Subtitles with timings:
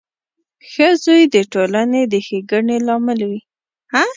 [0.71, 3.41] •ښه زوی د ټولنې د ښېګڼې لامل وي.